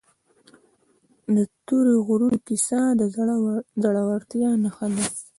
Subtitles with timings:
[1.35, 3.03] د تورې غرونو کیسه د
[3.85, 5.03] زړه ورتیا نښه ده.